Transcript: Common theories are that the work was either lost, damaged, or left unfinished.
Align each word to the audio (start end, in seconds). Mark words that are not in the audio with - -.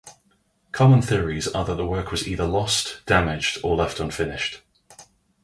Common 0.71 1.03
theories 1.03 1.47
are 1.49 1.63
that 1.63 1.75
the 1.75 1.85
work 1.85 2.09
was 2.09 2.27
either 2.27 2.47
lost, 2.47 3.05
damaged, 3.05 3.59
or 3.61 3.75
left 3.75 3.99
unfinished. 3.99 4.61